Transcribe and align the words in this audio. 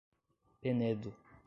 Penedo 0.65 1.13